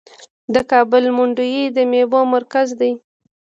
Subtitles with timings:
[0.53, 2.91] د کابل منډوي د میوو مرکز دی.